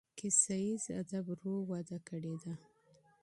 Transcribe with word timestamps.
کیسه 0.19 0.55
ییز 0.65 0.83
ادب 1.01 1.25
ورو 1.29 1.55
وده 1.69 1.97
کړې 2.07 2.35
ده. 2.43 2.53